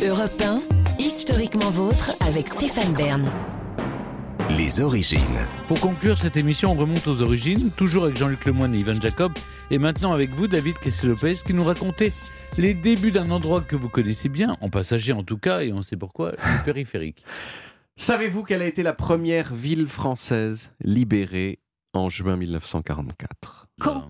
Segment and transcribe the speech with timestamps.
[0.00, 0.62] Europe 1,
[1.00, 3.28] historiquement vôtre avec Stéphane Bern.
[4.56, 5.18] Les origines.
[5.66, 9.32] Pour conclure cette émission, on remonte aux origines, toujours avec Jean-Luc Lemoyne et Ivan Jacob,
[9.72, 12.12] et maintenant avec vous, David Kessel-Lopez, qui nous racontait
[12.58, 15.82] les débuts d'un endroit que vous connaissez bien, en passager en tout cas, et on
[15.82, 17.24] sait pourquoi, le périphérique.
[17.96, 21.58] Savez-vous quelle a été la première ville française libérée
[21.92, 24.08] en juin 1944 Caen.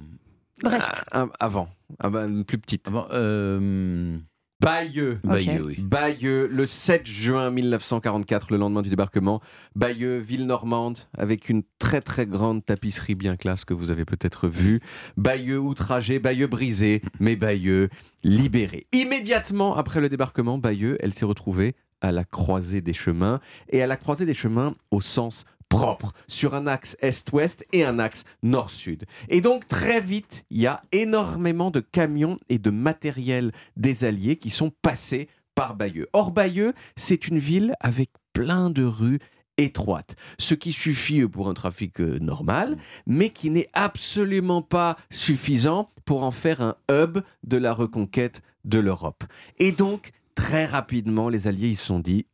[0.62, 1.05] Brest.
[1.12, 2.91] Ah, ah, Avant, ah une plus petite.
[2.91, 4.18] Bon, euh,
[4.61, 5.20] Bayeux.
[5.22, 5.77] Bayeux, oui.
[5.79, 9.40] Bayeux, le 7 juin 1944, le lendemain du débarquement.
[9.76, 14.48] Bayeux, ville normande, avec une très très grande tapisserie bien classe que vous avez peut-être
[14.48, 14.81] vue.
[15.17, 17.89] Bayeux outragé, Bayeux brisé, mais Bayeux
[18.25, 18.89] libéré.
[18.93, 23.86] Immédiatement après le débarquement, Bayeux, elle s'est retrouvée à la croisée des chemins, et à
[23.86, 29.04] la croisée des chemins au sens propre, sur un axe est-ouest et un axe nord-sud.
[29.29, 34.36] Et donc très vite, il y a énormément de camions et de matériel des Alliés
[34.36, 36.09] qui sont passés par Bayeux.
[36.12, 39.19] Or Bayeux, c'est une ville avec plein de rues
[39.56, 45.91] étroites, ce qui suffit pour un trafic euh, normal, mais qui n'est absolument pas suffisant
[46.05, 49.25] pour en faire un hub de la reconquête de l'Europe.
[49.59, 52.27] Et donc, très rapidement, les Alliés se sont dit,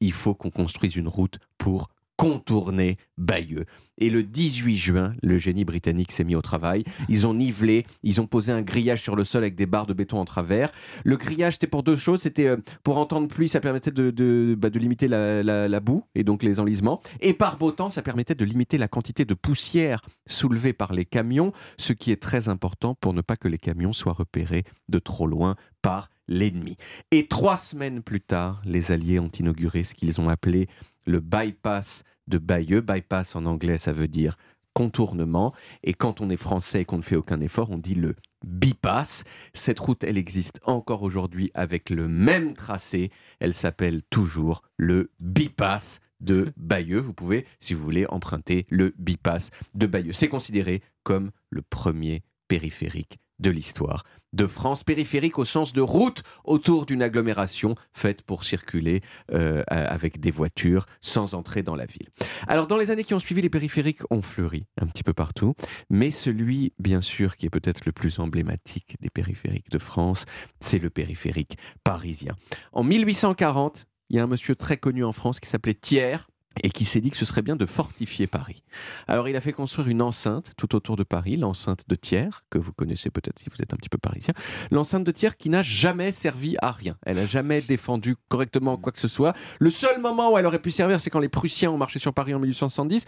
[0.00, 1.88] il faut qu'on construise une route pour
[2.22, 3.64] contourner Bayeux.
[3.98, 6.84] Et le 18 juin, le génie britannique s'est mis au travail.
[7.08, 9.92] Ils ont nivelé, ils ont posé un grillage sur le sol avec des barres de
[9.92, 10.70] béton en travers.
[11.04, 12.20] Le grillage, c'était pour deux choses.
[12.22, 16.04] C'était euh, pour en temps de pluie, ça permettait de, bah, limiter la- la boue
[16.14, 17.00] et donc les enlisements.
[17.20, 21.04] Et par beau temps, ça permettait de limiter la quantité de poussière soulevée par les
[21.04, 25.00] camions, ce qui est très important pour ne pas que les camions soient repérés de
[25.00, 26.76] trop loin par l'ennemi.
[27.10, 30.68] Et trois semaines plus tard, les Alliés ont inauguré ce qu'ils ont appelé
[31.04, 32.80] le bypass de Bayeux.
[32.80, 34.36] Bypass en anglais, ça veut dire
[34.72, 35.52] contournement.
[35.82, 39.24] Et quand on est français et qu'on ne fait aucun effort, on dit le bypass.
[39.52, 43.10] Cette route, elle existe encore aujourd'hui avec le même tracé.
[43.40, 47.00] Elle s'appelle toujours le bypass de Bayeux.
[47.00, 50.12] Vous pouvez, si vous voulez, emprunter le bypass de Bayeux.
[50.12, 56.22] C'est considéré comme le premier périphérique de l'histoire de France, périphérique au sens de route
[56.44, 62.08] autour d'une agglomération faite pour circuler euh, avec des voitures sans entrer dans la ville.
[62.48, 65.54] Alors dans les années qui ont suivi, les périphériques ont fleuri un petit peu partout,
[65.90, 70.24] mais celui, bien sûr, qui est peut-être le plus emblématique des périphériques de France,
[70.60, 72.34] c'est le périphérique parisien.
[72.72, 76.18] En 1840, il y a un monsieur très connu en France qui s'appelait Thiers
[76.62, 78.62] et qui s'est dit que ce serait bien de fortifier Paris.
[79.08, 82.58] Alors il a fait construire une enceinte tout autour de Paris, l'enceinte de Thiers, que
[82.58, 84.34] vous connaissez peut-être si vous êtes un petit peu parisien,
[84.70, 86.96] l'enceinte de Thiers qui n'a jamais servi à rien.
[87.04, 89.34] Elle n'a jamais défendu correctement quoi que ce soit.
[89.58, 92.12] Le seul moment où elle aurait pu servir, c'est quand les Prussiens ont marché sur
[92.12, 93.04] Paris en 1870,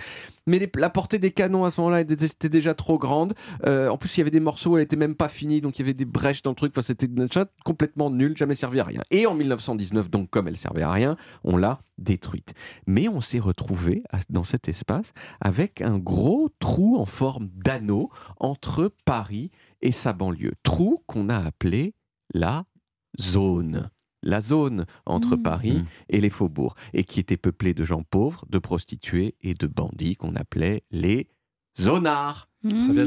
[0.47, 3.35] mais la portée des canons à ce moment-là était déjà trop grande.
[3.67, 5.79] Euh, en plus, il y avait des morceaux où elle était même pas finie, donc
[5.79, 6.73] il y avait des brèches dans le truc.
[6.75, 7.09] Enfin, c'était
[7.65, 9.01] complètement nul, jamais servi à rien.
[9.11, 12.55] Et en 1919, donc comme elle servait à rien, on l'a détruite.
[12.87, 18.93] Mais on s'est retrouvé dans cet espace avec un gros trou en forme d'anneau entre
[19.05, 19.51] Paris
[19.81, 20.55] et sa banlieue.
[20.63, 21.95] Trou qu'on a appelé
[22.33, 22.65] la
[23.21, 23.91] zone.
[24.23, 25.43] La zone entre Mmh.
[25.43, 25.87] Paris Mmh.
[26.09, 30.17] et les faubourgs, et qui était peuplée de gens pauvres, de prostituées et de bandits
[30.17, 31.29] qu'on appelait les
[31.79, 32.49] zonards.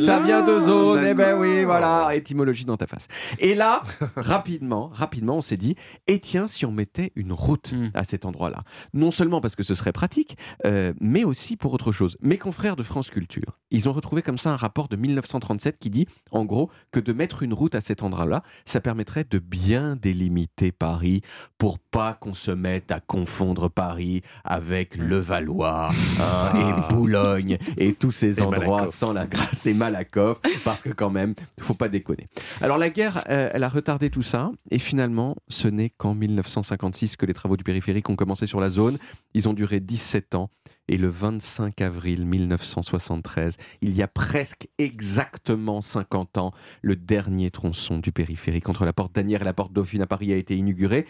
[0.02, 3.08] Ça vient de zone, eh ben oui, voilà, étymologie dans ta face.
[3.40, 3.84] Et là,
[4.16, 5.76] rapidement, rapidement, on s'est dit,
[6.08, 7.90] et tiens, si on mettait une route Mm.
[7.96, 8.64] à cet endroit-là,
[8.94, 12.18] non seulement parce que ce serait pratique, euh, mais aussi pour autre chose.
[12.22, 15.90] Mes confrères de France Culture, ils ont retrouvé comme ça un rapport de 1937 qui
[15.90, 19.96] dit, en gros, que de mettre une route à cet endroit-là, ça permettrait de bien
[19.96, 21.22] délimiter Paris
[21.58, 26.54] pour pas qu'on se mette à confondre Paris avec le Valois hein,
[26.90, 28.96] et Boulogne et tous ces Et endroits Malakoff.
[28.96, 32.28] sans la grâce et Malakoff, parce que quand même, faut pas déconner.
[32.62, 37.16] Alors la guerre, euh, elle a retardé tout ça, et finalement, ce n'est qu'en 1956
[37.16, 38.98] que les travaux du périphérique ont commencé sur la zone.
[39.34, 40.50] Ils ont duré 17 ans,
[40.88, 48.00] et le 25 avril 1973, il y a presque exactement 50 ans, le dernier tronçon
[48.00, 51.06] du périphérique entre la porte d'Anières et la porte Dauphine à Paris a été inauguré.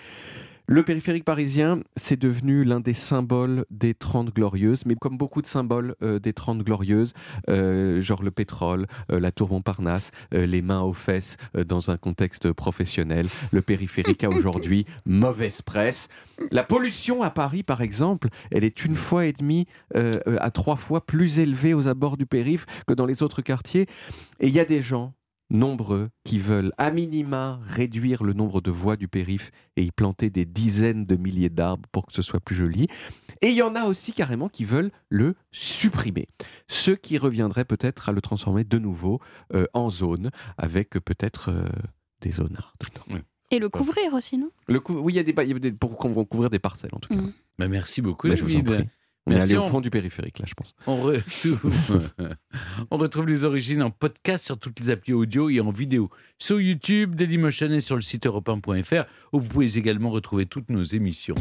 [0.70, 5.48] Le périphérique parisien, c'est devenu l'un des symboles des Trente Glorieuses, mais comme beaucoup de
[5.48, 7.14] symboles euh, des Trente Glorieuses,
[7.48, 11.90] euh, genre le pétrole, euh, la tour Montparnasse, euh, les mains aux fesses euh, dans
[11.90, 16.10] un contexte professionnel, le périphérique a aujourd'hui mauvaise presse.
[16.52, 21.06] La pollution à Paris, par exemple, elle est une fois et demie à trois fois
[21.06, 23.88] plus élevée aux abords du périph' que dans les autres quartiers.
[24.42, 25.14] Et il y a des gens
[25.50, 30.30] nombreux qui veulent à minima réduire le nombre de voies du périph' et y planter
[30.30, 32.88] des dizaines de milliers d'arbres pour que ce soit plus joli.
[33.42, 36.28] Et il y en a aussi carrément qui veulent le supprimer.
[36.68, 39.20] Ce qui reviendrait peut-être à le transformer de nouveau
[39.54, 41.68] euh, en zone avec peut-être euh,
[42.22, 43.22] des zonards dedans.
[43.52, 44.50] Et le couvrir aussi, non?
[44.68, 47.00] Le cou- Oui, il y a des, y a des pour couvrir des parcelles en
[47.00, 47.22] tout cas.
[47.22, 47.32] Mm.
[47.60, 48.90] Bah, merci beaucoup, Bah, je vous en prie.
[49.28, 50.74] On est Merci, allé au on- fond du périphérique là, je pense.
[50.88, 51.60] On retrouve,
[52.92, 56.10] on retrouve les origines en podcast sur toutes les applis audio et en vidéo
[56.40, 60.84] sur YouTube, Dailymotion et sur le site europe où vous pouvez également retrouver toutes nos
[60.86, 61.36] émissions.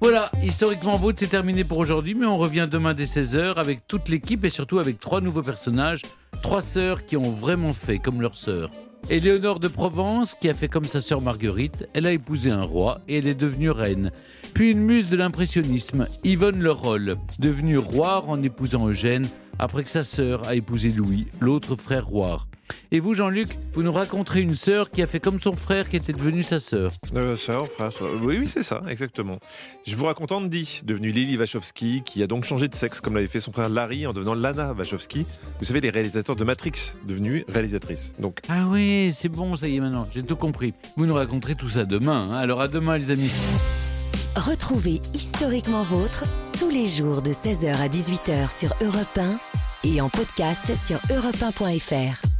[0.00, 4.08] Voilà, historiquement vôtre, c'est terminé pour aujourd'hui, mais on revient demain dès 16h avec toute
[4.08, 6.02] l'équipe et surtout avec trois nouveaux personnages,
[6.40, 8.70] trois sœurs qui ont vraiment fait comme leur sœur.
[9.10, 13.00] Éléonore de Provence, qui a fait comme sa sœur Marguerite, elle a épousé un roi
[13.06, 14.10] et elle est devenue reine.
[14.54, 19.26] Puis une muse de l'impressionnisme, Yvonne Le Roll, devenue roi en épousant Eugène,
[19.58, 22.46] après que sa sœur a épousé Louis, l'autre frère roi.
[22.92, 25.96] Et vous, Jean-Luc, vous nous raconterez une sœur qui a fait comme son frère qui
[25.96, 26.90] était devenue sa sœur.
[27.14, 28.10] Euh, sœur, frère, sœur.
[28.22, 29.38] Oui, oui, c'est ça, exactement.
[29.86, 33.26] Je vous raconte Andy, devenue Lily Wachowski, qui a donc changé de sexe, comme l'avait
[33.26, 35.26] fait son frère Larry en devenant Lana Wachowski.
[35.58, 38.14] Vous savez, les réalisateurs de Matrix, devenue réalisatrice.
[38.18, 40.74] Donc, Ah oui, c'est bon, ça y est maintenant, j'ai tout compris.
[40.96, 42.30] Vous nous raconterez tout ça demain.
[42.30, 42.36] hein.
[42.36, 43.30] Alors à demain, les amis.
[44.36, 46.24] Retrouvez Historiquement Vôtre
[46.58, 49.38] tous les jours de 16h à 18h sur Europe 1
[49.84, 52.33] et en podcast sur europe1.fr.